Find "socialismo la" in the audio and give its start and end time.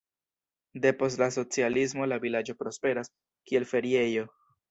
1.35-2.17